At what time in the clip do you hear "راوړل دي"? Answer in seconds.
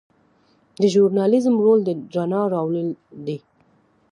2.53-3.37